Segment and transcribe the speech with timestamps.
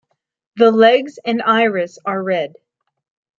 [0.55, 2.53] The legs and iris are red.